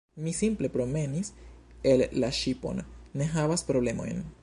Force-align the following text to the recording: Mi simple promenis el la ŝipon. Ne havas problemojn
Mi 0.15 0.33
simple 0.35 0.69
promenis 0.77 1.29
el 1.91 2.05
la 2.23 2.33
ŝipon. 2.41 2.85
Ne 3.21 3.33
havas 3.37 3.71
problemojn 3.73 4.31